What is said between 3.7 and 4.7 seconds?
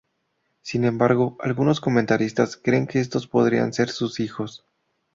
ser sus hijos.